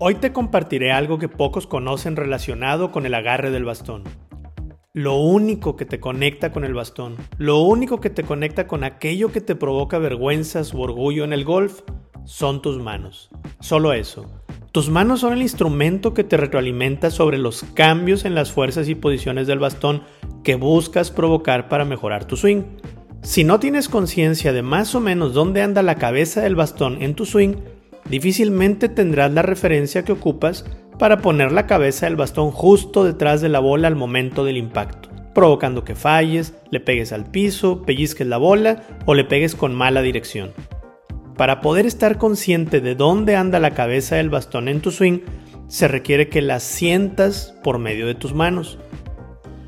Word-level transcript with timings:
Hoy 0.00 0.14
te 0.14 0.32
compartiré 0.32 0.92
algo 0.92 1.18
que 1.18 1.28
pocos 1.28 1.66
conocen 1.66 2.14
relacionado 2.14 2.92
con 2.92 3.04
el 3.04 3.14
agarre 3.14 3.50
del 3.50 3.64
bastón. 3.64 4.04
Lo 4.92 5.16
único 5.16 5.74
que 5.74 5.86
te 5.86 5.98
conecta 5.98 6.52
con 6.52 6.64
el 6.64 6.72
bastón, 6.72 7.16
lo 7.36 7.62
único 7.62 8.00
que 8.00 8.08
te 8.08 8.22
conecta 8.22 8.68
con 8.68 8.84
aquello 8.84 9.32
que 9.32 9.40
te 9.40 9.56
provoca 9.56 9.98
vergüenzas 9.98 10.72
u 10.72 10.82
orgullo 10.82 11.24
en 11.24 11.32
el 11.32 11.44
golf, 11.44 11.80
son 12.24 12.62
tus 12.62 12.78
manos. 12.78 13.28
Solo 13.58 13.92
eso. 13.92 14.24
Tus 14.70 14.88
manos 14.88 15.18
son 15.18 15.32
el 15.32 15.42
instrumento 15.42 16.14
que 16.14 16.22
te 16.22 16.36
retroalimenta 16.36 17.10
sobre 17.10 17.36
los 17.36 17.64
cambios 17.74 18.24
en 18.24 18.36
las 18.36 18.52
fuerzas 18.52 18.88
y 18.88 18.94
posiciones 18.94 19.48
del 19.48 19.58
bastón 19.58 20.04
que 20.44 20.54
buscas 20.54 21.10
provocar 21.10 21.68
para 21.68 21.84
mejorar 21.84 22.24
tu 22.24 22.36
swing. 22.36 22.62
Si 23.22 23.42
no 23.42 23.58
tienes 23.58 23.88
conciencia 23.88 24.52
de 24.52 24.62
más 24.62 24.94
o 24.94 25.00
menos 25.00 25.34
dónde 25.34 25.60
anda 25.60 25.82
la 25.82 25.96
cabeza 25.96 26.40
del 26.40 26.54
bastón 26.54 27.02
en 27.02 27.16
tu 27.16 27.26
swing, 27.26 27.56
difícilmente 28.08 28.88
tendrás 28.88 29.32
la 29.32 29.42
referencia 29.42 30.04
que 30.04 30.12
ocupas 30.12 30.64
para 30.98 31.18
poner 31.18 31.52
la 31.52 31.66
cabeza 31.66 32.06
del 32.06 32.16
bastón 32.16 32.50
justo 32.50 33.04
detrás 33.04 33.40
de 33.40 33.48
la 33.48 33.60
bola 33.60 33.88
al 33.88 33.96
momento 33.96 34.44
del 34.44 34.56
impacto, 34.56 35.08
provocando 35.34 35.84
que 35.84 35.94
falles, 35.94 36.54
le 36.70 36.80
pegues 36.80 37.12
al 37.12 37.30
piso, 37.30 37.82
pellizques 37.82 38.26
la 38.26 38.36
bola 38.36 38.82
o 39.06 39.14
le 39.14 39.24
pegues 39.24 39.54
con 39.54 39.74
mala 39.74 40.02
dirección. 40.02 40.52
Para 41.36 41.60
poder 41.60 41.86
estar 41.86 42.18
consciente 42.18 42.80
de 42.80 42.96
dónde 42.96 43.36
anda 43.36 43.60
la 43.60 43.70
cabeza 43.70 44.16
del 44.16 44.28
bastón 44.28 44.68
en 44.68 44.80
tu 44.80 44.90
swing, 44.90 45.20
se 45.68 45.86
requiere 45.86 46.28
que 46.28 46.42
la 46.42 46.58
sientas 46.58 47.54
por 47.62 47.78
medio 47.78 48.06
de 48.06 48.16
tus 48.16 48.34
manos. 48.34 48.78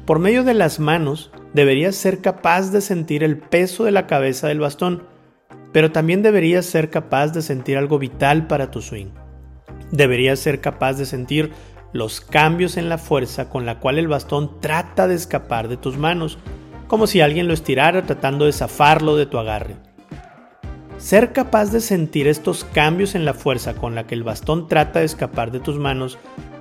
Por 0.05 0.19
medio 0.19 0.43
de 0.43 0.55
las 0.55 0.81
manos, 0.81 1.31
deberías 1.55 1.95
ser 1.95 2.21
capaz 2.21 2.73
de 2.73 2.81
sentir 2.81 3.23
el 3.23 3.39
peso 3.39 3.85
de 3.85 3.93
la 3.93 4.09
cabeza 4.09 4.49
del 4.49 4.59
bastón, 4.59 5.05
pero 5.73 5.93
también 5.93 6.23
deberías 6.23 6.67
ser 6.67 6.91
capaz 6.91 7.29
de 7.29 7.43
sentir 7.43 7.77
algo 7.77 7.99
vital 7.99 8.47
para 8.47 8.71
tu 8.71 8.83
swing. 8.83 9.09
Deberías 9.91 10.39
ser 10.39 10.61
capaz 10.61 10.95
de 10.95 11.07
sentir 11.07 11.53
los 11.93 12.21
cambios 12.21 12.77
en 12.77 12.89
la 12.89 12.99
fuerza 12.99 13.49
con 13.49 13.67
la 13.67 13.81
cual 13.81 13.99
el 13.99 14.09
bastón 14.09 14.61
trata 14.61 15.09
de 15.09 15.15
escapar 15.15 15.69
de 15.69 15.77
tus 15.77 15.99
manos, 15.99 16.39
como 16.87 17.07
si 17.07 17.21
alguien 17.21 17.49
lo 17.49 17.55
estirara 17.55 18.07
tratando 18.07 18.47
de 18.47 18.53
zafarlo 18.53 19.17
de 19.17 19.27
tu 19.27 19.39
agarre. 19.39 19.77
Ser 20.99 21.33
capaz 21.33 21.73
de 21.73 21.81
sentir 21.81 22.29
estos 22.29 22.65
cambios 22.65 23.15
en 23.15 23.25
la 23.25 23.35
fuerza 23.35 23.75
con 23.75 23.95
la 23.95 24.07
que 24.07 24.15
el 24.15 24.23
bastón 24.23 24.69
trata 24.69 25.01
de 25.01 25.07
escapar 25.07 25.51
de 25.51 25.61
tus 25.61 25.79
manos 25.79 26.19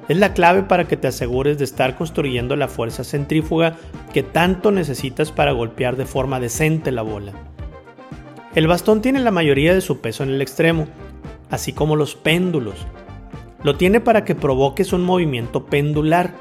es 0.07 0.17
la 0.17 0.33
clave 0.33 0.63
para 0.63 0.87
que 0.87 0.97
te 0.97 1.07
asegures 1.07 1.57
de 1.57 1.65
estar 1.65 1.95
construyendo 1.95 2.55
la 2.55 2.67
fuerza 2.67 3.03
centrífuga 3.03 3.75
que 4.13 4.23
tanto 4.23 4.71
necesitas 4.71 5.31
para 5.31 5.51
golpear 5.51 5.97
de 5.97 6.05
forma 6.05 6.39
decente 6.39 6.91
la 6.91 7.03
bola. 7.03 7.48
El 8.55 8.65
bastón 8.65 9.03
tiene 9.03 9.19
la 9.19 9.29
mayoría 9.29 9.75
de 9.75 9.81
su 9.81 10.01
peso 10.01 10.23
en 10.23 10.29
el 10.29 10.41
extremo, 10.41 10.87
así 11.51 11.71
como 11.71 11.95
los 11.95 12.15
péndulos. 12.15 12.87
Lo 13.63 13.75
tiene 13.75 13.99
para 13.99 14.25
que 14.25 14.33
provoques 14.33 14.91
un 14.91 15.03
movimiento 15.03 15.67
pendular, 15.67 16.33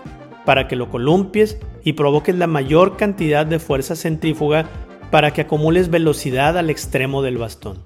para 0.47 0.69
que 0.69 0.77
lo 0.77 0.89
columpies 0.89 1.59
y 1.84 1.92
provoques 1.92 2.34
la 2.34 2.47
mayor 2.47 2.97
cantidad 2.97 3.45
de 3.45 3.59
fuerza 3.59 3.95
centrífuga 3.95 4.67
para 5.11 5.33
que 5.33 5.42
acumules 5.42 5.91
velocidad 5.91 6.56
al 6.56 6.70
extremo 6.70 7.20
del 7.20 7.37
bastón. 7.37 7.84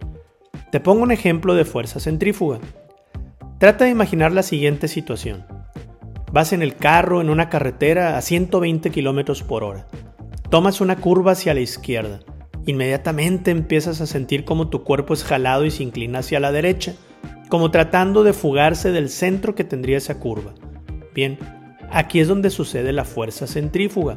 Te 0.70 0.79
pongo 0.79 1.03
un 1.03 1.11
ejemplo 1.11 1.55
de 1.55 1.64
fuerza 1.64 1.98
centrífuga. 1.98 2.61
Trata 3.59 3.86
de 3.86 3.91
imaginar 3.91 4.31
la 4.31 4.45
siguiente 4.45 4.86
situación. 4.86 5.45
Vas 6.31 6.53
en 6.53 6.62
el 6.62 6.77
carro 6.77 7.20
en 7.20 7.29
una 7.29 7.48
carretera 7.48 8.17
a 8.17 8.23
120 8.23 8.91
km 8.91 9.42
por 9.42 9.64
hora. 9.64 9.89
Tomas 10.48 10.81
una 10.81 10.97
curva 10.97 11.33
hacia 11.33 11.55
la 11.55 11.61
izquierda 11.61 12.20
Inmediatamente 12.67 13.51
empiezas 13.51 14.01
a 14.01 14.07
sentir 14.07 14.45
como 14.45 14.69
tu 14.69 14.85
cuerpo 14.85 15.15
es 15.15 15.25
jalado 15.25 15.65
y 15.65 15.71
se 15.71 15.83
inclina 15.83 16.21
hacia 16.21 16.39
la 16.39 16.53
derecha, 16.53 16.95
como 17.49 17.71
tratando 17.71 18.23
de 18.23 18.33
fugarse 18.33 18.93
del 18.93 19.09
centro 19.09 19.55
que 19.55 19.65
tendría 19.65 19.99
esa 19.99 20.19
curva. 20.21 20.55
Bien, 21.15 21.39
aquí 21.91 22.21
es 22.21 22.29
donde 22.29 22.51
sucede 22.51 22.93
la 22.93 23.05
fuerza 23.05 23.47
centrífuga. 23.47 24.17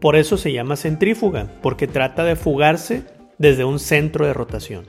Por 0.00 0.16
eso 0.16 0.36
se 0.36 0.52
llama 0.52 0.76
centrífuga, 0.76 1.48
porque 1.62 1.86
trata 1.86 2.24
de 2.24 2.36
fugarse 2.36 3.04
desde 3.38 3.64
un 3.64 3.78
centro 3.78 4.26
de 4.26 4.34
rotación. 4.34 4.84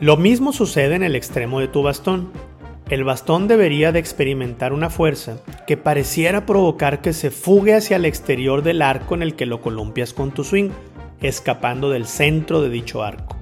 Lo 0.00 0.16
mismo 0.16 0.52
sucede 0.52 0.94
en 0.94 1.02
el 1.02 1.14
extremo 1.14 1.60
de 1.60 1.68
tu 1.68 1.82
bastón. 1.82 2.30
El 2.88 3.04
bastón 3.04 3.48
debería 3.48 3.92
de 3.92 3.98
experimentar 3.98 4.72
una 4.72 4.88
fuerza 4.90 5.38
que 5.66 5.76
pareciera 5.76 6.46
provocar 6.46 7.02
que 7.02 7.12
se 7.12 7.30
fugue 7.30 7.74
hacia 7.74 7.96
el 7.96 8.06
exterior 8.06 8.62
del 8.62 8.80
arco 8.80 9.14
en 9.14 9.22
el 9.22 9.34
que 9.34 9.44
lo 9.44 9.60
columpias 9.60 10.14
con 10.14 10.32
tu 10.32 10.42
swing, 10.42 10.70
escapando 11.20 11.90
del 11.90 12.06
centro 12.06 12.60
de 12.62 12.70
dicho 12.70 13.02
arco. 13.02 13.36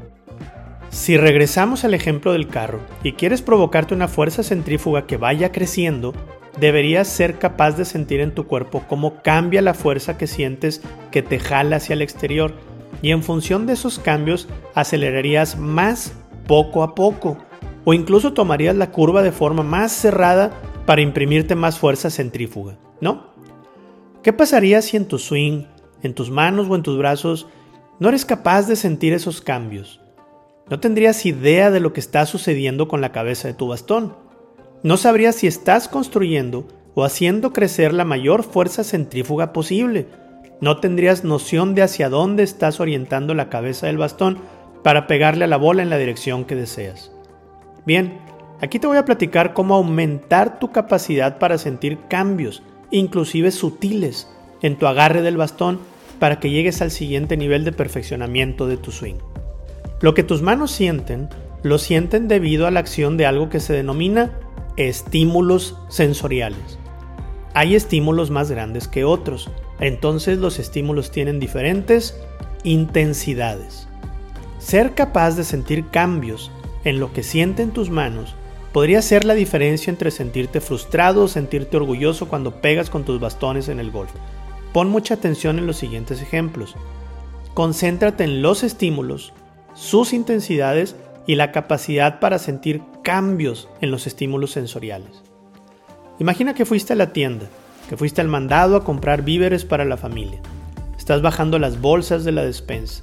Si 0.91 1.17
regresamos 1.17 1.85
al 1.85 1.95
ejemplo 1.95 2.33
del 2.33 2.49
carro 2.49 2.81
y 3.03 3.13
quieres 3.13 3.43
provocarte 3.43 3.95
una 3.95 4.09
fuerza 4.09 4.43
centrífuga 4.43 5.07
que 5.07 5.17
vaya 5.17 5.53
creciendo, 5.53 6.15
deberías 6.59 7.09
ser 7.09 7.39
capaz 7.39 7.73
de 7.73 7.85
sentir 7.85 8.21
en 8.21 8.35
tu 8.35 8.47
cuerpo 8.47 8.85
cómo 8.89 9.23
cambia 9.23 9.63
la 9.63 9.75
fuerza 9.75 10.17
que 10.17 10.27
sientes 10.27 10.81
que 11.11 11.23
te 11.23 11.39
jala 11.39 11.77
hacia 11.77 11.95
el 11.95 12.03
exterior 12.03 12.55
y 13.03 13.11
en 13.11 13.23
función 13.23 13.67
de 13.67 13.75
esos 13.75 13.99
cambios 13.99 14.49
acelerarías 14.75 15.59
más 15.59 16.15
poco 16.47 16.83
a 16.83 16.95
poco 16.95 17.37
o 17.85 17.95
incluso 17.95 18.33
tomarías 18.33 18.77
la 18.77 18.91
curva 18.91 19.23
de 19.23 19.33
forma 19.33 19.63
más 19.63 19.93
cerrada 19.93 20.53
para 20.87 21.03
imprimirte 21.03 21.55
más 21.55 21.79
fuerza 21.79 22.11
centrífuga, 22.11 22.79
¿no? 23.01 23.35
¿Qué 24.23 24.33
pasaría 24.33 24.83
si 24.83 24.97
en 24.97 25.07
tu 25.07 25.19
swing, 25.19 25.65
en 26.03 26.15
tus 26.15 26.31
manos 26.31 26.69
o 26.69 26.75
en 26.75 26.83
tus 26.83 26.97
brazos 26.99 27.47
no 27.99 28.09
eres 28.09 28.25
capaz 28.25 28.67
de 28.67 28.77
sentir 28.77 29.13
esos 29.13 29.41
cambios. 29.41 30.01
No 30.69 30.81
tendrías 30.81 31.25
idea 31.25 31.71
de 31.71 31.81
lo 31.81 31.93
que 31.93 32.01
está 32.01 32.27
sucediendo 32.27 32.89
con 32.89 33.01
la 33.01 33.13
cabeza 33.13 33.49
de 33.49 33.55
tu 33.55 33.69
bastón. 33.69 34.15
No 34.83 34.97
sabrías 34.97 35.37
si 35.37 35.47
estás 35.47 35.89
construyendo 35.89 36.67
o 36.95 37.05
haciendo 37.05 37.53
crecer 37.53 37.95
la 37.95 38.05
mayor 38.05 38.43
fuerza 38.43 38.85
centrífuga 38.85 39.53
posible. 39.53 40.09
No 40.61 40.81
tendrías 40.81 41.25
noción 41.25 41.75
de 41.75 41.83
hacia 41.83 42.09
dónde 42.09 42.43
estás 42.43 42.81
orientando 42.81 43.35
la 43.35 43.49
cabeza 43.49 43.87
del 43.87 43.99
bastón 43.99 44.39
para 44.83 45.07
pegarle 45.07 45.45
a 45.45 45.49
la 45.49 45.57
bola 45.57 45.83
en 45.83 45.91
la 45.91 45.99
dirección 45.99 46.45
que 46.45 46.55
deseas. 46.55 47.13
Bien, 47.87 48.19
aquí 48.61 48.79
te 48.79 48.87
voy 48.87 48.97
a 48.97 49.05
platicar 49.05 49.55
cómo 49.55 49.75
aumentar 49.75 50.59
tu 50.59 50.73
capacidad 50.73 51.39
para 51.39 51.59
sentir 51.59 51.99
cambios, 52.09 52.63
inclusive 52.91 53.51
sutiles, 53.51 54.29
en 54.63 54.77
tu 54.77 54.87
agarre 54.87 55.23
del 55.23 55.37
bastón 55.37 55.81
para 56.19 56.41
que 56.41 56.51
llegues 56.51 56.83
al 56.83 56.91
siguiente 56.91 57.37
nivel 57.37 57.65
de 57.65 57.73
perfeccionamiento 57.73 58.67
de 58.67 58.77
tu 58.77 58.91
swing. 58.91 59.17
Lo 60.01 60.15
que 60.15 60.23
tus 60.23 60.43
manos 60.43 60.71
sienten, 60.71 61.29
lo 61.63 61.79
sienten 61.79 62.29
debido 62.29 62.67
a 62.67 62.71
la 62.71 62.81
acción 62.81 63.17
de 63.17 63.27
algo 63.27 63.49
que 63.49 63.61
se 63.61 63.73
denomina 63.73 64.39
estímulos 64.77 65.77
sensoriales. 65.89 66.79
Hay 67.55 67.75
estímulos 67.75 68.31
más 68.31 68.51
grandes 68.51 68.89
que 68.89 69.05
otros, 69.05 69.51
entonces 69.81 70.39
los 70.39 70.59
estímulos 70.59 71.11
tienen 71.11 71.41
diferentes 71.41 72.17
intensidades. 72.65 73.89
Ser 74.59 74.95
capaz 74.95 75.37
de 75.37 75.45
sentir 75.45 75.89
cambios 75.89 76.51
en 76.85 77.01
lo 77.01 77.13
que 77.13 77.23
sienten 77.23 77.71
tus 77.71 77.89
manos 77.89 78.35
podría 78.73 79.01
ser 79.01 79.25
la 79.25 79.35
diferencia 79.35 79.91
entre 79.91 80.11
sentirte 80.11 80.61
frustrado 80.61 81.25
o 81.25 81.29
sentirte 81.29 81.79
orgulloso 81.79 82.29
cuando 82.29 82.61
pegas 82.61 82.91
con 82.91 83.05
tus 83.05 83.19
bastones 83.19 83.69
en 83.69 83.81
el 83.81 83.91
golf. 83.91 84.11
Pon 84.77 84.91
mucha 84.91 85.15
atención 85.15 85.59
en 85.59 85.67
los 85.67 85.79
siguientes 85.79 86.21
ejemplos. 86.21 86.75
Concéntrate 87.55 88.25
en 88.25 88.43
los 88.43 88.63
estímulos, 88.63 89.33
sus 89.73 90.13
intensidades 90.13 90.97
y 91.27 91.37
la 91.37 91.51
capacidad 91.51 92.21
para 92.21 92.39
sentir 92.39 92.83
cambios 93.03 93.71
en 93.81 93.91
los 93.91 94.07
estímulos 94.07 94.51
sensoriales. 94.51 95.23
Imagina 96.19 96.53
que 96.53 96.67
fuiste 96.67 96.93
a 96.93 96.97
la 96.97 97.15
tienda, 97.15 97.47
que 97.89 97.97
fuiste 97.97 98.21
al 98.21 98.29
mandado 98.29 98.77
a 98.77 98.85
comprar 98.85 99.23
víveres 99.23 99.65
para 99.65 99.87
la 99.87 99.97
familia. 99.97 100.43
Estás 100.99 101.23
bajando 101.23 101.59
las 101.59 101.81
bolsas 101.81 102.25
de 102.25 102.33
la 102.33 102.45
despensa. 102.45 103.03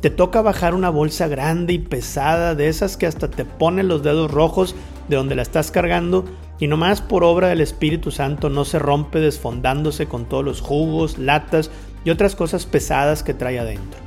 Te 0.00 0.08
toca 0.08 0.40
bajar 0.40 0.74
una 0.74 0.88
bolsa 0.88 1.28
grande 1.28 1.74
y 1.74 1.78
pesada 1.78 2.54
de 2.54 2.68
esas 2.68 2.96
que 2.96 3.06
hasta 3.06 3.28
te 3.28 3.44
ponen 3.44 3.86
los 3.86 4.02
dedos 4.02 4.30
rojos 4.30 4.74
de 5.10 5.16
donde 5.16 5.34
la 5.34 5.42
estás 5.42 5.70
cargando 5.70 6.24
y 6.62 6.68
nomás 6.68 7.02
por 7.02 7.24
obra 7.24 7.48
del 7.48 7.60
Espíritu 7.60 8.12
Santo 8.12 8.48
no 8.48 8.64
se 8.64 8.78
rompe 8.78 9.18
desfondándose 9.18 10.06
con 10.06 10.28
todos 10.28 10.44
los 10.44 10.60
jugos, 10.60 11.18
latas 11.18 11.72
y 12.04 12.10
otras 12.10 12.36
cosas 12.36 12.66
pesadas 12.66 13.24
que 13.24 13.34
trae 13.34 13.58
adentro. 13.58 13.98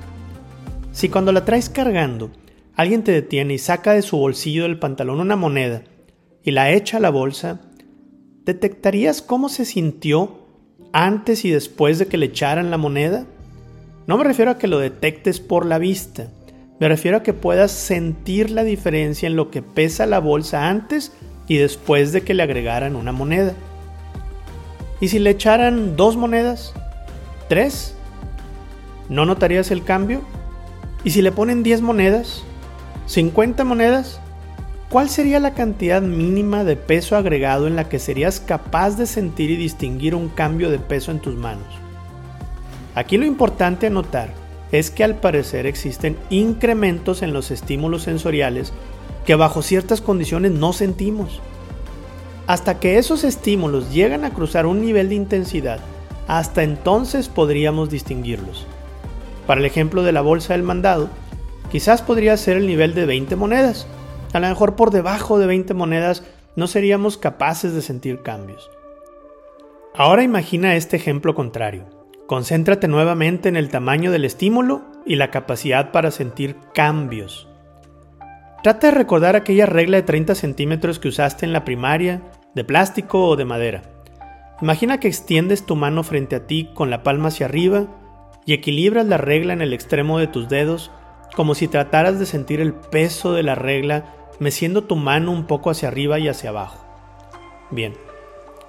Si 0.94 1.10
cuando 1.10 1.34
la 1.34 1.44
traes 1.44 1.68
cargando, 1.68 2.32
alguien 2.74 3.04
te 3.04 3.12
detiene 3.12 3.56
y 3.56 3.58
saca 3.58 3.92
de 3.92 4.02
su 4.02 4.16
bolsillo 4.18 4.64
del 4.64 4.80
pantalón 4.80 5.20
una 5.20 5.36
moneda 5.36 5.84
y 6.44 6.52
la 6.52 6.72
echa 6.72 6.96
a 6.96 7.02
la 7.02 7.10
bolsa, 7.10 7.60
¿detectarías 8.46 9.22
cómo 9.22 9.50
se 9.50 9.66
sintió 9.66 10.48
antes 10.94 11.44
y 11.44 11.52
después 11.52 12.00
de 12.00 12.08
que 12.08 12.18
le 12.18 12.28
echaran 12.28 12.72
la 12.72 12.78
moneda? 12.78 13.26
No 14.08 14.18
me 14.18 14.24
refiero 14.24 14.52
a 14.52 14.58
que 14.58 14.68
lo 14.68 14.80
detectes 14.80 15.42
por 15.42 15.66
la 15.66 15.78
vista, 15.78 16.32
me 16.80 16.88
refiero 16.88 17.18
a 17.18 17.24
que 17.24 17.34
puedas 17.34 17.72
sentir 17.72 18.50
la 18.50 18.64
diferencia 18.64 19.28
en 19.28 19.36
lo 19.36 19.52
que 19.52 19.62
pesa 19.62 20.06
la 20.06 20.20
bolsa 20.20 20.70
antes 20.70 21.12
y 21.48 21.58
después 21.58 22.12
de 22.12 22.22
que 22.22 22.34
le 22.34 22.44
agregaran 22.44 22.96
una 22.96 23.12
moneda. 23.12 23.54
¿Y 25.00 25.10
si 25.10 25.20
le 25.20 25.32
echaran 25.32 25.96
dos 25.96 26.16
monedas? 26.18 26.74
¿Tres? 27.50 27.96
¿No 29.10 29.26
notarías 29.26 29.72
el 29.72 29.84
cambio? 29.84 30.22
¿Y 31.04 31.12
si 31.12 31.22
le 31.22 31.32
ponen 31.32 31.62
10 31.62 31.82
monedas? 31.82 32.44
¿50 33.08 33.64
monedas? 33.64 34.20
¿cuál 34.96 35.10
sería 35.10 35.42
la 35.42 35.54
cantidad 35.54 36.02
mínima 36.02 36.64
de 36.64 36.78
peso 36.78 37.18
agregado 37.18 37.68
en 37.68 37.76
la 37.76 37.90
que 37.90 38.00
serías 38.00 38.40
capaz 38.40 38.92
de 38.98 39.06
sentir 39.06 39.52
y 39.52 39.58
distinguir 39.58 40.16
un 40.16 40.30
cambio 40.30 40.70
de 40.70 40.80
peso 40.80 41.12
en 41.12 41.20
tus 41.20 41.36
manos? 41.36 41.68
Aquí 42.96 43.18
lo 43.18 43.26
importante 43.26 43.88
a 43.88 43.90
notar 43.90 44.30
es 44.72 44.92
que 44.92 45.04
al 45.04 45.16
parecer 45.16 45.66
existen 45.66 46.16
incrementos 46.30 47.24
en 47.24 47.34
los 47.34 47.52
estímulos 47.52 48.04
sensoriales 48.04 48.72
que 49.26 49.36
bajo 49.36 49.62
ciertas 49.62 50.02
condiciones 50.02 50.52
no 50.52 50.74
sentimos. 50.74 51.42
Hasta 52.48 52.80
que 52.80 52.98
esos 52.98 53.24
estímulos 53.24 53.92
llegan 53.92 54.24
a 54.24 54.32
cruzar 54.32 54.66
un 54.66 54.82
nivel 54.82 55.10
de 55.10 55.16
intensidad, 55.16 55.80
hasta 56.28 56.64
entonces 56.64 57.28
podríamos 57.28 57.90
distinguirlos. 57.90 58.68
Para 59.48 59.60
el 59.60 59.66
ejemplo 59.66 60.04
de 60.04 60.12
la 60.12 60.22
bolsa 60.22 60.54
del 60.54 60.64
mandado, 60.64 61.10
quizás 61.72 62.02
podría 62.02 62.38
ser 62.38 62.58
el 62.58 62.68
nivel 62.68 62.94
de 62.94 63.06
20 63.06 63.36
monedas. 63.36 63.88
A 64.34 64.40
lo 64.40 64.48
mejor 64.48 64.76
por 64.76 64.92
debajo 64.92 65.40
de 65.40 65.48
20 65.48 65.74
monedas 65.74 66.24
no 66.56 66.68
seríamos 66.68 67.18
capaces 67.18 67.74
de 67.74 67.82
sentir 67.82 68.22
cambios. 68.22 68.70
Ahora 69.96 70.24
imagina 70.24 70.76
este 70.76 70.98
ejemplo 70.98 71.36
contrario. 71.36 71.86
Concéntrate 72.28 72.88
nuevamente 72.88 73.50
en 73.50 73.56
el 73.56 73.70
tamaño 73.70 74.12
del 74.12 74.26
estímulo 74.26 74.82
y 75.06 75.16
la 75.16 75.32
capacidad 75.32 75.92
para 75.92 76.12
sentir 76.12 76.58
cambios. 76.74 77.48
Trata 78.66 78.88
de 78.88 78.96
recordar 78.96 79.36
aquella 79.36 79.68
regla 79.68 79.98
de 79.98 80.02
30 80.02 80.34
centímetros 80.34 80.98
que 80.98 81.10
usaste 81.10 81.46
en 81.46 81.54
la 81.54 81.64
primaria, 81.64 82.24
de 82.56 82.64
plástico 82.64 83.28
o 83.28 83.36
de 83.36 83.46
madera. 83.46 83.84
Imagina 84.60 85.00
que 85.00 85.08
extiendes 85.08 85.68
tu 85.68 85.76
mano 85.76 86.02
frente 86.02 86.36
a 86.36 86.48
ti 86.48 86.72
con 86.74 86.90
la 86.90 87.04
palma 87.04 87.28
hacia 87.28 87.46
arriba 87.46 87.86
y 88.44 88.54
equilibras 88.54 89.06
la 89.06 89.18
regla 89.18 89.54
en 89.54 89.62
el 89.62 89.72
extremo 89.72 90.18
de 90.18 90.26
tus 90.26 90.50
dedos 90.50 90.90
como 91.36 91.54
si 91.54 91.68
trataras 91.68 92.18
de 92.18 92.26
sentir 92.26 92.60
el 92.60 92.74
peso 92.74 93.34
de 93.34 93.44
la 93.44 93.54
regla 93.54 94.16
meciendo 94.40 94.84
tu 94.84 94.96
mano 94.96 95.32
un 95.32 95.46
poco 95.46 95.70
hacia 95.70 95.90
arriba 95.90 96.18
y 96.18 96.28
hacia 96.28 96.50
abajo. 96.50 96.84
Bien, 97.70 97.94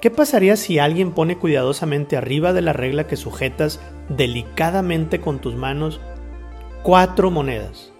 ¿qué 0.02 0.10
pasaría 0.10 0.56
si 0.56 0.78
alguien 0.78 1.12
pone 1.12 1.38
cuidadosamente 1.38 2.18
arriba 2.18 2.52
de 2.52 2.60
la 2.60 2.74
regla 2.74 3.06
que 3.06 3.16
sujetas 3.16 3.80
delicadamente 4.10 5.22
con 5.22 5.38
tus 5.38 5.54
manos 5.54 6.02
cuatro 6.82 7.30
monedas? 7.30 7.95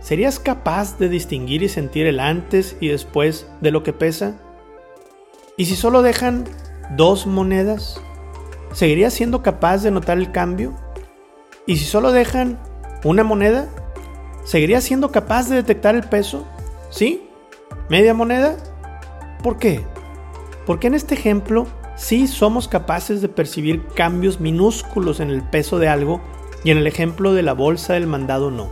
¿Serías 0.00 0.38
capaz 0.38 0.98
de 0.98 1.08
distinguir 1.08 1.62
y 1.62 1.68
sentir 1.68 2.06
el 2.06 2.20
antes 2.20 2.76
y 2.80 2.88
después 2.88 3.46
de 3.60 3.70
lo 3.70 3.82
que 3.82 3.92
pesa? 3.92 4.34
¿Y 5.56 5.64
si 5.64 5.74
solo 5.74 6.02
dejan 6.02 6.44
dos 6.96 7.26
monedas? 7.26 8.00
¿Seguirías 8.72 9.12
siendo 9.12 9.42
capaz 9.42 9.82
de 9.82 9.90
notar 9.90 10.18
el 10.18 10.30
cambio? 10.30 10.74
¿Y 11.66 11.76
si 11.76 11.84
solo 11.84 12.12
dejan 12.12 12.58
una 13.04 13.24
moneda? 13.24 13.68
¿Seguirías 14.44 14.84
siendo 14.84 15.10
capaz 15.10 15.48
de 15.48 15.56
detectar 15.56 15.94
el 15.94 16.04
peso? 16.04 16.46
¿Sí? 16.90 17.28
¿Media 17.90 18.14
moneda? 18.14 18.56
¿Por 19.42 19.58
qué? 19.58 19.84
Porque 20.64 20.86
en 20.86 20.94
este 20.94 21.14
ejemplo 21.14 21.66
sí 21.96 22.28
somos 22.28 22.68
capaces 22.68 23.20
de 23.20 23.28
percibir 23.28 23.86
cambios 23.88 24.40
minúsculos 24.40 25.20
en 25.20 25.30
el 25.30 25.42
peso 25.42 25.78
de 25.78 25.88
algo 25.88 26.20
y 26.62 26.70
en 26.70 26.78
el 26.78 26.86
ejemplo 26.86 27.34
de 27.34 27.42
la 27.42 27.52
bolsa 27.52 27.94
del 27.94 28.06
mandado 28.06 28.50
no. 28.50 28.70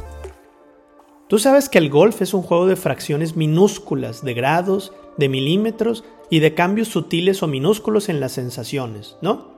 Tú 1.29 1.41
sabes 1.41 1.69
que 1.69 1.79
el 1.79 1.91
golf 1.91 2.23
es 2.23 2.35
un 2.35 2.43
juego 2.43 2.67
de 2.67 2.77
fracciones 2.77 3.35
minúsculas, 3.35 4.23
de 4.23 4.33
grados, 4.33 4.93
de 5.17 5.29
milímetros 5.29 6.05
y 6.31 6.39
de 6.39 6.55
cambios 6.55 6.89
sutiles 6.89 7.43
o 7.43 7.49
minúsculos 7.49 8.09
en 8.09 8.21
las 8.21 8.33
sensaciones, 8.33 9.17
¿no? 9.23 9.57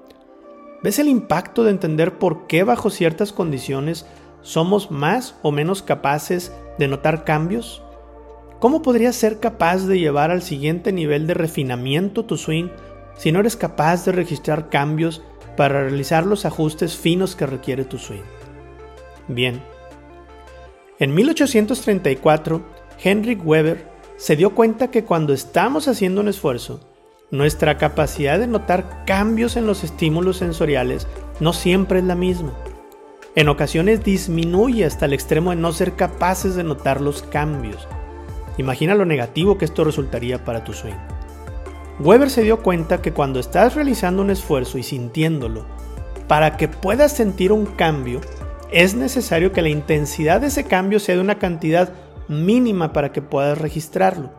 ¿Ves 0.83 0.99
el 0.99 1.09
impacto 1.09 1.65
de 1.65 1.71
entender 1.71 2.19
por 2.19 2.47
qué 2.47 2.65
bajo 2.65 2.89
ciertas 2.89 3.33
condiciones 3.33 4.07
somos 4.41 4.91
más 4.91 5.35
o 5.43 5.53
menos 5.53 5.83
capaces 5.83 6.53
de 6.79 6.89
notar 6.89 7.25
cambios? 7.25 7.83
¿Cómo 8.61 8.81
podrías 8.81 9.17
ser 9.17 9.39
capaz 9.39 9.87
de 9.87 9.99
llevar 9.99 10.31
al 10.31 10.41
siguiente 10.41 10.91
nivel 10.93 11.27
de 11.27 11.35
refinamiento 11.35 12.25
tu 12.25 12.39
swing 12.39 12.69
si 13.17 13.31
no 13.31 13.41
eres 13.41 13.57
capaz 13.57 14.07
de 14.07 14.13
registrar 14.13 14.71
cambios 14.71 15.21
para 15.57 15.83
realizar 15.83 16.25
los 16.25 16.47
ajustes 16.47 16.97
finos 16.97 17.37
que 17.37 17.45
requiere 17.45 17.85
tu 17.85 17.99
swing? 17.99 18.23
Bien, 19.27 19.61
en 20.99 21.15
1834, 21.15 22.63
Henrik 23.03 23.47
Weber 23.47 23.89
se 24.17 24.35
dio 24.35 24.55
cuenta 24.55 24.91
que 24.91 25.05
cuando 25.05 25.33
estamos 25.33 25.87
haciendo 25.87 26.21
un 26.21 26.29
esfuerzo, 26.29 26.81
nuestra 27.31 27.79
capacidad 27.79 28.39
de 28.39 28.49
notar 28.49 29.05
cambios 29.05 29.57
en 29.57 29.67
los 29.67 29.85
estímulos 29.85 30.39
sensoriales 30.39 31.07
no 31.39 31.53
siempre 31.53 32.01
es 32.01 32.05
la 32.05 32.17
misma. 32.17 32.53
En 33.37 33.49
ocasiones 33.49 34.03
disminuye 34.03 34.85
hasta 34.85 35.05
el 35.05 35.13
extremo 35.13 35.51
de 35.51 35.57
no 35.57 35.71
ser 35.73 35.95
capaces 35.95 36.57
de 36.57 36.65
notar 36.65 37.01
los 37.01 37.23
cambios. 37.23 37.87
Imagina 38.57 38.97
lo 38.97 39.05
negativo 39.05 39.57
que 39.57 39.67
esto 39.67 39.85
resultaría 39.85 40.45
para 40.45 40.65
tu 40.65 40.73
swing. 40.73 40.97
Weber 42.01 42.31
se 42.31 42.43
dio 42.43 42.63
cuenta 42.63 43.03
que 43.03 43.13
cuando 43.13 43.39
estás 43.39 43.77
realizando 43.77 44.23
un 44.23 44.31
esfuerzo 44.31 44.79
y 44.79 44.83
sintiéndolo, 44.83 45.65
para 46.27 46.57
que 46.57 46.67
puedas 46.67 47.13
sentir 47.17 47.53
un 47.53 47.67
cambio, 47.67 48.21
es 48.71 48.95
necesario 48.95 49.53
que 49.53 49.63
la 49.63 49.69
intensidad 49.69 50.41
de 50.41 50.49
ese 50.49 50.65
cambio 50.65 51.01
sea 51.01 51.15
de 51.15 51.21
una 51.21 51.39
cantidad 51.39 51.93
mínima 52.29 52.93
para 52.93 53.13
que 53.13 53.23
puedas 53.23 53.59
registrarlo. 53.59 54.31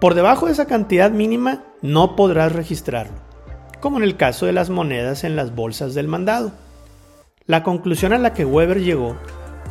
Por 0.00 0.14
debajo 0.14 0.46
de 0.46 0.52
esa 0.52 0.66
cantidad 0.66 1.10
mínima 1.10 1.64
no 1.80 2.16
podrás 2.16 2.52
registrarlo, 2.52 3.16
como 3.80 3.96
en 3.96 4.04
el 4.04 4.16
caso 4.16 4.46
de 4.46 4.52
las 4.52 4.68
monedas 4.68 5.24
en 5.24 5.36
las 5.36 5.54
bolsas 5.54 5.94
del 5.94 6.08
mandado. 6.08 6.52
La 7.46 7.62
conclusión 7.62 8.12
a 8.12 8.18
la 8.18 8.34
que 8.34 8.44
Weber 8.44 8.80
llegó 8.80 9.16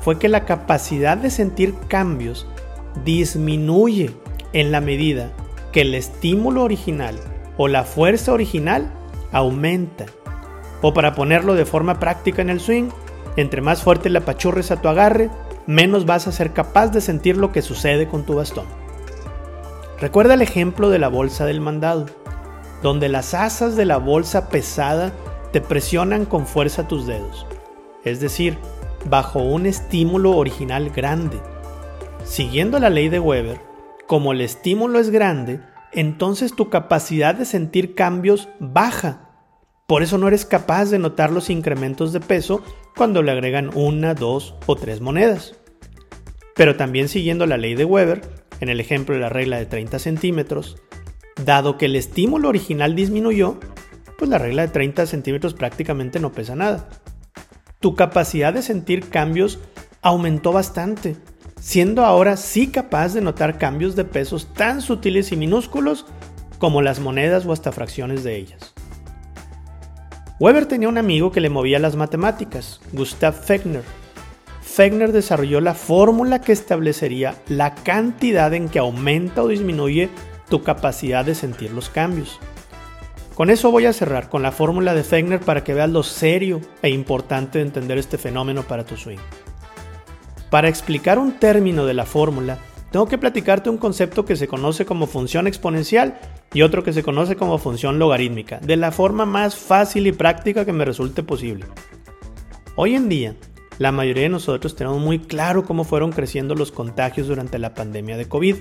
fue 0.02 0.18
que 0.20 0.30
la 0.30 0.46
capacidad 0.46 1.18
de 1.18 1.30
sentir 1.30 1.76
cambios 1.88 2.48
disminuye 3.06 4.12
en 4.54 4.72
la 4.72 4.82
medida 4.82 5.32
que 5.72 5.82
el 5.82 5.96
estímulo 5.96 6.64
original 6.64 7.20
o 7.58 7.68
la 7.68 7.84
fuerza 7.84 8.34
original 8.34 8.92
aumenta. 9.32 10.06
O 10.82 10.94
para 10.94 11.16
ponerlo 11.16 11.56
de 11.56 11.66
forma 11.66 12.00
práctica 12.00 12.42
en 12.42 12.50
el 12.50 12.60
swing, 12.60 12.90
entre 13.36 13.62
más 13.62 13.84
fuerte 13.84 14.10
le 14.10 14.20
apachurres 14.20 14.72
a 14.72 14.81
tu 14.81 14.88
agarre, 14.88 15.30
menos 15.66 16.06
vas 16.06 16.28
a 16.28 16.31
ser 16.31 16.54
capaz 16.54 16.88
de 16.88 17.02
sentir 17.02 17.38
lo 17.38 17.52
que 17.52 17.62
sucede 17.62 18.08
con 18.08 18.25
tu 18.25 18.36
bastón. 18.36 18.66
Recuerda 20.00 20.34
el 20.34 20.42
ejemplo 20.42 20.90
de 20.90 21.00
la 21.00 21.08
bolsa 21.08 21.46
del 21.46 21.62
mandado, 21.62 22.06
donde 22.81 23.10
las 23.10 23.34
asas 23.34 23.75
de 23.75 23.86
la 23.86 23.98
bolsa 23.98 24.50
pesada 24.50 25.14
te 25.52 25.62
presionan 25.62 26.25
con 26.25 26.46
fuerza 26.46 26.88
tus 26.88 27.08
dedos, 27.08 27.46
es 28.04 28.20
decir, 28.20 28.58
bajo 29.10 29.40
un 29.40 29.66
estímulo 29.66 30.36
original 30.36 30.90
grande. 30.90 31.40
Siguiendo 32.26 32.80
la 32.80 32.90
ley 32.90 33.10
de 33.10 33.19
Weber, 33.19 33.60
como 34.08 34.34
el 34.34 34.42
estímulo 34.42 35.00
es 35.00 35.10
grande, 35.10 35.62
entonces 35.92 36.56
tu 36.56 36.69
capacidad 36.69 37.36
de 37.36 37.45
sentir 37.45 37.95
cambios 37.95 38.50
baja. 38.59 39.30
Por 39.88 40.04
eso 40.04 40.18
no 40.18 40.28
eres 40.28 40.45
capaz 40.45 40.90
de 40.90 41.00
notar 41.00 41.31
los 41.31 41.50
incrementos 41.50 42.14
de 42.14 42.19
peso 42.19 42.64
cuando 42.95 43.21
le 43.23 43.31
agregan 43.31 43.69
una, 43.73 44.14
dos 44.14 44.56
o 44.66 44.76
tres 44.76 45.02
monedas. 45.02 45.56
Pero 46.56 46.76
también 46.76 47.09
siguiendo 47.09 47.45
la 47.45 47.57
ley 47.57 47.76
de 47.76 47.85
Weber, 47.85 48.21
en 48.59 48.69
el 48.69 48.80
ejemplo 48.80 49.16
de 49.16 49.21
la 49.21 49.30
regla 49.30 49.57
de 49.57 49.66
30 49.66 50.00
centímetros, 50.00 50.78
dado 51.44 51.78
que 51.78 51.85
el 51.85 51.95
estímulo 51.95 52.50
original 52.50 52.95
disminuyó, 52.95 53.59
pues 54.18 54.30
la 54.30 54.38
regla 54.38 54.62
de 54.64 54.68
30 54.69 55.06
centímetros 55.06 55.54
prácticamente 55.54 56.19
no 56.19 56.31
pesa 56.31 56.56
nada. 56.56 56.88
Tu 57.80 57.95
capacidad 57.95 58.54
de 58.54 58.62
sentir 58.62 59.09
cambios 59.09 59.59
aumentó 60.02 60.52
bastante, 60.52 61.18
siendo 61.59 62.06
ahora 62.06 62.38
sí 62.38 62.68
capaz 62.68 63.14
de 63.14 63.21
notar 63.21 63.57
cambios 63.57 63.95
de 63.95 64.06
pesos 64.06 64.54
tan 64.54 64.81
sutiles 64.81 65.31
y 65.31 65.38
minúsculos 65.38 66.06
como 66.59 66.81
las 66.81 67.00
monedas 67.00 67.45
o 67.45 67.52
hasta 67.52 67.71
fracciones 67.71 68.23
de 68.23 68.38
ellas. 68.38 68.73
Weber 70.44 70.66
tenía 70.66 70.90
un 70.90 70.97
amigo 70.97 71.31
que 71.31 71.40
le 71.40 71.50
movía 71.50 71.80
las 71.80 71.95
matemáticas, 71.95 72.81
Gustav 72.92 73.33
Fechner. 73.33 73.83
Fechner 74.62 75.14
desarrolló 75.14 75.62
la 75.62 75.73
fórmula 75.73 76.42
que 76.42 76.52
establecería 76.52 77.35
la 77.47 77.76
cantidad 77.76 78.54
en 78.54 78.68
que 78.68 78.80
aumenta 78.80 79.42
o 79.42 79.47
disminuye 79.47 80.09
tu 80.50 80.62
capacidad 80.62 81.23
de 81.23 81.33
sentir 81.33 81.71
los 81.71 81.90
cambios. 81.90 82.42
Con 83.35 83.50
eso 83.52 83.71
voy 83.71 83.85
a 83.85 83.94
cerrar 83.94 84.28
con 84.28 84.44
la 84.44 84.52
fórmula 84.52 84.94
de 84.94 85.06
Fechner 85.06 85.40
para 85.40 85.64
que 85.64 85.73
veas 85.73 85.90
lo 85.90 86.04
serio 86.04 86.59
e 86.81 86.90
importante 86.90 87.59
de 87.59 87.64
entender 87.64 87.97
este 87.97 88.18
fenómeno 88.18 88.64
para 88.64 88.83
tu 88.83 88.97
swing. 88.97 89.19
Para 90.50 90.68
explicar 90.68 91.19
un 91.19 91.40
término 91.40 91.85
de 91.85 91.94
la 91.94 92.06
fórmula, 92.06 92.57
tengo 92.94 93.07
que 93.07 93.18
platicarte 93.18 93.71
un 93.71 93.80
concepto 93.80 94.23
que 94.23 94.35
se 94.35 94.47
conoce 94.47 94.85
como 94.85 95.07
función 95.07 95.47
exponencial 95.47 96.19
y 96.54 96.62
otro 96.62 96.83
que 96.83 96.94
se 96.94 97.02
conoce 97.02 97.35
como 97.35 97.57
función 97.57 97.97
logarítmica, 97.97 98.59
de 98.59 98.78
la 98.78 98.92
forma 98.92 99.26
más 99.26 99.56
fácil 99.56 100.06
y 100.06 100.12
práctica 100.12 100.64
que 100.64 100.73
me 100.73 100.85
resulte 100.85 101.23
posible. 101.23 101.66
Hoy 102.76 102.94
en 102.94 103.09
día, 103.09 103.35
la 103.80 103.92
mayoría 103.92 104.21
de 104.21 104.30
nosotros 104.30 104.76
tenemos 104.76 105.02
muy 105.02 105.18
claro 105.18 105.66
cómo 105.66 105.85
fueron 105.85 106.12
creciendo 106.12 106.54
los 106.54 106.71
contagios 106.71 107.28
durante 107.28 107.57
la 107.57 107.73
pandemia 107.73 108.16
de 108.16 108.28
COVID. 108.28 108.57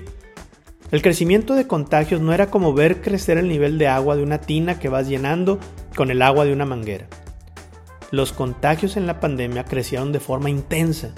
El 0.89 1.03
crecimiento 1.03 1.53
de 1.53 1.67
contagios 1.67 2.19
no 2.19 2.33
era 2.33 2.49
como 2.49 2.73
ver 2.73 3.01
crecer 3.01 3.37
el 3.37 3.47
nivel 3.47 3.77
de 3.77 3.87
agua 3.87 4.15
de 4.15 4.23
una 4.23 4.41
tina 4.41 4.79
que 4.79 4.89
vas 4.89 5.07
llenando 5.07 5.59
con 5.95 6.09
el 6.09 6.23
agua 6.23 6.43
de 6.43 6.53
una 6.53 6.65
manguera. 6.65 7.05
Los 8.09 8.33
contagios 8.33 8.97
en 8.97 9.05
la 9.05 9.19
pandemia 9.19 9.63
crecieron 9.65 10.11
de 10.11 10.19
forma 10.19 10.49
intensa, 10.49 11.13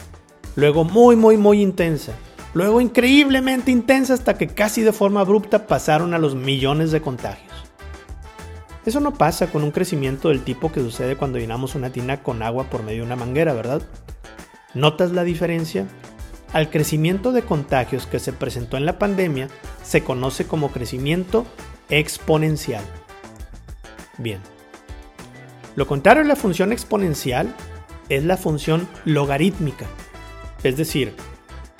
luego 0.57 0.83
muy 0.83 1.15
muy 1.15 1.37
muy 1.37 1.61
intensa, 1.61 2.11
luego 2.55 2.79
increíblemente 2.79 3.69
intensa 3.69 4.13
hasta 4.13 4.37
que 4.37 4.47
casi 4.47 4.81
de 4.81 4.93
forma 4.93 5.19
abrupta 5.19 5.67
pasaron 5.67 6.13
a 6.13 6.17
los 6.17 6.35
millones 6.35 6.89
de 6.91 7.01
contagios. 7.01 7.53
Eso 8.85 9.01
no 9.01 9.13
pasa 9.13 9.47
con 9.47 9.63
un 9.63 9.71
crecimiento 9.71 10.29
del 10.29 10.43
tipo 10.43 10.71
que 10.71 10.79
sucede 10.79 11.17
cuando 11.17 11.37
llenamos 11.37 11.75
una 11.75 11.91
tina 11.91 12.23
con 12.23 12.41
agua 12.41 12.63
por 12.69 12.81
medio 12.81 12.99
de 12.99 13.07
una 13.07 13.17
manguera, 13.17 13.53
¿verdad? 13.53 13.81
¿Notas 14.73 15.11
la 15.11 15.25
diferencia? 15.25 15.85
Al 16.53 16.69
crecimiento 16.69 17.33
de 17.33 17.41
contagios 17.41 18.07
que 18.07 18.19
se 18.19 18.31
presentó 18.31 18.77
en 18.77 18.85
la 18.85 18.97
pandemia 18.97 19.49
se 19.83 20.03
conoce 20.03 20.47
como 20.47 20.71
crecimiento 20.71 21.45
exponencial. 21.89 22.85
Bien. 24.17 24.39
Lo 25.75 25.87
contrario 25.87 26.23
a 26.23 26.27
la 26.27 26.37
función 26.37 26.71
exponencial 26.71 27.53
es 28.07 28.23
la 28.23 28.37
función 28.37 28.87
logarítmica. 29.03 29.87
Es 30.63 30.77
decir, 30.77 31.13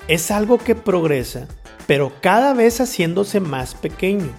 es 0.08 0.30
algo 0.30 0.58
que 0.58 0.74
progresa, 0.74 1.48
pero 1.86 2.12
cada 2.20 2.54
vez 2.54 2.80
haciéndose 2.80 3.40
más 3.40 3.74
pequeño. 3.74 4.30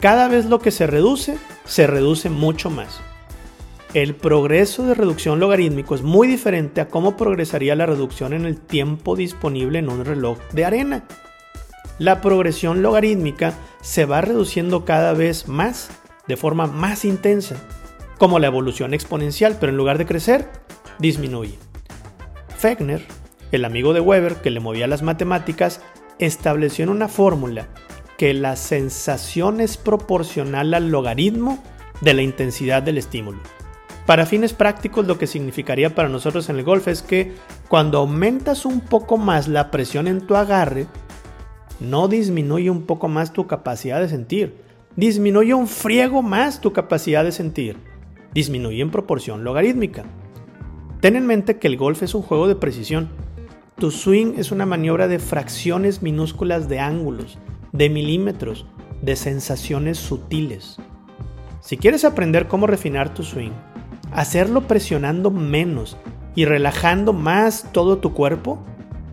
Cada 0.00 0.28
vez 0.28 0.46
lo 0.46 0.58
que 0.58 0.70
se 0.70 0.86
reduce, 0.86 1.38
se 1.64 1.86
reduce 1.86 2.30
mucho 2.30 2.70
más. 2.70 3.00
El 3.94 4.14
progreso 4.14 4.82
de 4.82 4.94
reducción 4.94 5.40
logarítmico 5.40 5.94
es 5.94 6.02
muy 6.02 6.28
diferente 6.28 6.80
a 6.80 6.88
cómo 6.88 7.16
progresaría 7.16 7.74
la 7.76 7.86
reducción 7.86 8.34
en 8.34 8.44
el 8.44 8.58
tiempo 8.58 9.16
disponible 9.16 9.78
en 9.78 9.88
un 9.88 10.04
reloj 10.04 10.38
de 10.52 10.64
arena. 10.64 11.04
La 11.98 12.20
progresión 12.20 12.82
logarítmica 12.82 13.54
se 13.80 14.04
va 14.04 14.20
reduciendo 14.20 14.84
cada 14.84 15.14
vez 15.14 15.48
más, 15.48 15.88
de 16.26 16.36
forma 16.36 16.66
más 16.66 17.06
intensa, 17.06 17.56
como 18.18 18.38
la 18.38 18.48
evolución 18.48 18.92
exponencial, 18.92 19.56
pero 19.58 19.70
en 19.70 19.78
lugar 19.78 19.96
de 19.96 20.04
crecer, 20.04 20.50
disminuye. 20.98 21.58
Fechner, 22.58 23.02
el 23.52 23.64
amigo 23.64 23.92
de 23.92 24.00
Weber 24.00 24.36
que 24.36 24.50
le 24.50 24.60
movía 24.60 24.86
las 24.86 25.02
matemáticas, 25.02 25.80
estableció 26.18 26.82
en 26.84 26.90
una 26.90 27.08
fórmula 27.08 27.68
que 28.16 28.32
la 28.34 28.56
sensación 28.56 29.60
es 29.60 29.76
proporcional 29.76 30.72
al 30.74 30.90
logaritmo 30.90 31.62
de 32.00 32.14
la 32.14 32.22
intensidad 32.22 32.82
del 32.82 32.98
estímulo. 32.98 33.40
Para 34.06 34.24
fines 34.24 34.52
prácticos 34.52 35.06
lo 35.06 35.18
que 35.18 35.26
significaría 35.26 35.94
para 35.94 36.08
nosotros 36.08 36.48
en 36.48 36.56
el 36.56 36.64
golf 36.64 36.86
es 36.88 37.02
que 37.02 37.32
cuando 37.68 37.98
aumentas 37.98 38.64
un 38.64 38.80
poco 38.80 39.18
más 39.18 39.48
la 39.48 39.70
presión 39.70 40.06
en 40.06 40.26
tu 40.26 40.36
agarre, 40.36 40.86
no 41.80 42.08
disminuye 42.08 42.70
un 42.70 42.86
poco 42.86 43.08
más 43.08 43.32
tu 43.32 43.46
capacidad 43.46 44.00
de 44.00 44.08
sentir, 44.08 44.56
disminuye 44.94 45.54
un 45.54 45.66
friego 45.66 46.22
más 46.22 46.60
tu 46.60 46.72
capacidad 46.72 47.24
de 47.24 47.32
sentir, 47.32 47.78
disminuye 48.32 48.80
en 48.80 48.90
proporción 48.90 49.44
logarítmica. 49.44 50.04
Ten 51.00 51.16
en 51.16 51.26
mente 51.26 51.58
que 51.58 51.66
el 51.66 51.76
golf 51.76 52.02
es 52.02 52.14
un 52.14 52.22
juego 52.22 52.48
de 52.48 52.56
precisión. 52.56 53.10
Tu 53.78 53.90
swing 53.90 54.38
es 54.38 54.52
una 54.52 54.64
maniobra 54.64 55.06
de 55.06 55.18
fracciones 55.18 56.00
minúsculas 56.00 56.66
de 56.66 56.80
ángulos, 56.80 57.36
de 57.72 57.90
milímetros, 57.90 58.64
de 59.02 59.16
sensaciones 59.16 59.98
sutiles. 59.98 60.78
Si 61.60 61.76
quieres 61.76 62.06
aprender 62.06 62.48
cómo 62.48 62.66
refinar 62.66 63.12
tu 63.12 63.22
swing, 63.22 63.50
hacerlo 64.12 64.62
presionando 64.62 65.30
menos 65.30 65.98
y 66.34 66.46
relajando 66.46 67.12
más 67.12 67.70
todo 67.72 67.98
tu 67.98 68.14
cuerpo, 68.14 68.58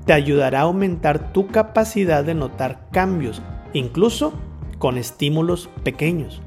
te 0.05 0.13
ayudará 0.13 0.59
a 0.59 0.63
aumentar 0.63 1.33
tu 1.33 1.47
capacidad 1.47 2.23
de 2.23 2.33
notar 2.33 2.87
cambios, 2.89 3.41
incluso 3.73 4.31
con 4.79 4.97
estímulos 4.97 5.69
pequeños. 5.83 6.41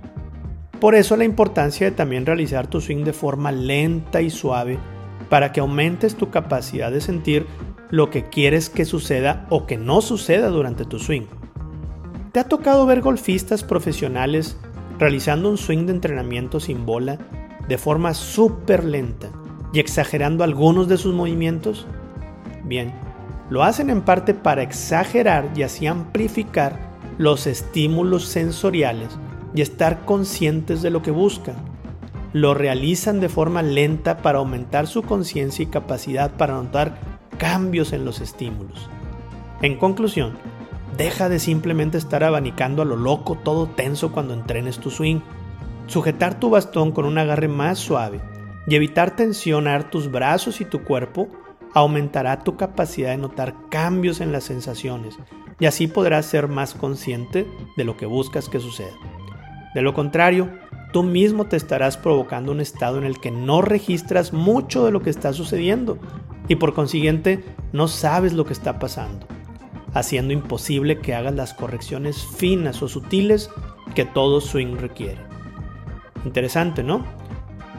Por 0.81 0.95
eso 0.95 1.19
la 1.19 1.25
importancia 1.25 1.91
de 1.91 1.95
también 1.95 2.25
realizar 2.25 2.67
tu 2.67 2.81
swing 2.81 3.05
de 3.05 3.13
forma 3.13 3.53
lenta 3.53 4.23
y 4.23 4.31
suave 4.31 4.79
para 5.29 5.53
que 5.53 5.61
aumentes 5.61 6.15
tu 6.15 6.31
capacidad 6.31 6.91
de 6.91 7.03
sentir 7.03 7.47
lo 7.91 8.11
que 8.11 8.25
quieres 8.25 8.69
que 8.69 8.85
suceda 8.85 9.47
o 9.51 9.67
que 9.67 9.77
no 9.77 10.01
suceda 10.01 10.49
durante 10.49 10.85
tu 10.85 10.99
swing. 10.99 11.27
¿Te 12.33 12.41
ha 12.41 12.45
tocado 12.45 12.87
ver 12.87 13.01
golfistas 13.01 13.63
profesionales 13.63 14.59
realizando 14.99 15.49
un 15.49 15.59
swing 15.59 15.87
de 15.87 15.93
entrenamiento 15.93 16.61
sin 16.61 16.85
bola 16.85 17.19
de 17.69 17.79
forma 17.79 18.15
súper 18.15 18.85
lenta 18.85 19.31
y 19.73 19.81
exagerando 19.81 20.45
algunos 20.45 20.89
de 20.89 20.99
sus 20.99 21.15
movimientos? 21.15 21.87
Bien, 22.65 22.93
lo 23.49 23.63
hacen 23.63 23.91
en 23.91 24.03
parte 24.03 24.35
para 24.35 24.63
exagerar 24.63 25.51
y 25.55 25.63
así 25.63 25.87
amplificar 25.87 26.97
los 27.19 27.47
estímulos 27.47 28.25
sensoriales 28.25 29.17
y 29.55 29.63
estar 29.63 30.05
conscientes 30.05 30.83
de 30.83 30.91
lo 30.91 31.03
que 31.03 31.13
buscan. 31.13 31.55
Lo 32.33 32.53
realizan 32.53 33.21
de 33.21 33.29
forma 33.29 33.63
lenta 33.63 34.19
para 34.19 34.39
aumentar 34.39 34.87
su 34.87 35.03
conciencia 35.03 35.63
y 35.63 35.67
capacidad 35.67 36.33
para 36.33 36.55
notar 36.55 37.16
cambios 37.39 37.93
en 37.93 38.05
los 38.05 38.21
estímulos. 38.21 38.89
En 39.63 39.77
conclusión, 39.77 40.39
deja 40.97 41.29
de 41.29 41.39
simplemente 41.39 41.99
estar 41.99 42.25
abanicando 42.25 42.83
a 42.83 42.85
lo 42.85 42.97
loco 42.97 43.37
todo 43.37 43.67
tenso 43.67 44.13
cuando 44.13 44.35
entrenes 44.35 44.79
tu 44.79 44.91
swing. 44.91 45.21
Sujetar 45.87 46.41
tu 46.41 46.51
bastón 46.51 46.93
con 46.93 47.05
un 47.05 47.19
agarre 47.19 47.49
más 47.49 47.79
suave 47.79 48.21
y 48.67 48.75
evitar 48.75 49.15
tensionar 49.17 49.91
tus 49.91 50.11
brazos 50.11 50.61
y 50.61 50.65
tu 50.65 50.83
cuerpo 50.83 51.29
aumentará 51.75 52.41
tu 52.41 52.57
capacidad 52.57 53.11
de 53.11 53.19
notar 53.19 53.55
cambios 53.71 54.21
en 54.21 54.33
las 54.33 54.45
sensaciones 54.45 55.19
y 55.59 55.67
así 55.67 55.87
podrás 55.87 56.27
ser 56.27 56.49
más 56.49 56.75
consciente 56.75 57.47
de 57.77 57.85
lo 57.85 57.97
que 57.97 58.07
buscas 58.07 58.49
que 58.49 58.61
suceda. 58.61 58.95
De 59.75 59.83
lo 59.83 59.95
contrario, 59.95 60.51
tú 60.93 61.03
mismo 61.03 61.45
te 61.47 61.57
estarás 61.57 61.97
provocando 61.97 62.53
un 62.53 62.61
estado 62.61 62.99
en 62.99 63.05
el 63.05 63.21
que 63.21 63.31
no 63.31 63.63
registras 63.63 64.33
mucho 64.33 64.85
de 64.85 64.93
lo 64.93 65.03
que 65.03 65.11
está 65.11 65.33
sucediendo 65.33 65.99
y 66.49 66.57
por 66.57 66.75
consiguiente 66.75 67.45
no 67.73 67.89
sabes 67.89 68.33
lo 68.33 68.45
que 68.45 68.53
está 68.53 68.79
pasando, 68.79 69.27
haciendo 69.95 70.33
imposible 70.33 70.99
que 70.99 71.15
hagas 71.15 71.35
las 71.35 71.55
correcciones 71.55 72.25
finas 72.25 72.83
o 72.83 72.89
sutiles 72.89 73.51
que 73.95 74.05
todo 74.05 74.41
swing 74.41 74.77
requiere. 74.77 75.21
Interesante, 76.25 76.83
¿no? 76.83 77.05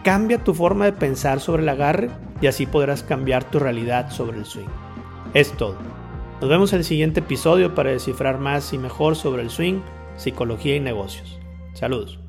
Cambia 0.03 0.43
tu 0.43 0.53
forma 0.53 0.85
de 0.85 0.93
pensar 0.93 1.39
sobre 1.39 1.63
el 1.63 1.69
agarre 1.69 2.09
y 2.41 2.47
así 2.47 2.65
podrás 2.65 3.03
cambiar 3.03 3.43
tu 3.49 3.59
realidad 3.59 4.11
sobre 4.11 4.37
el 4.37 4.45
swing. 4.45 4.67
Es 5.33 5.51
todo. 5.53 5.75
Nos 6.39 6.49
vemos 6.49 6.71
en 6.73 6.79
el 6.79 6.85
siguiente 6.85 7.19
episodio 7.19 7.73
para 7.73 7.91
descifrar 7.91 8.39
más 8.39 8.71
y 8.73 8.77
mejor 8.77 9.15
sobre 9.15 9.41
el 9.41 9.49
swing, 9.49 9.81
psicología 10.15 10.75
y 10.75 10.79
negocios. 10.79 11.39
Saludos. 11.73 12.26